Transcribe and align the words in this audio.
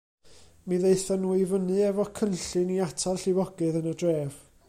Mi 0.69 0.77
ddaethon 0.83 1.19
nhw 1.25 1.35
i 1.41 1.43
fyny 1.51 1.77
hefo 1.81 2.07
cynllun 2.21 2.73
i 2.77 2.81
atal 2.87 3.21
llifogydd 3.25 3.81
yn 3.83 3.93
y 3.95 3.97
dref. 4.05 4.43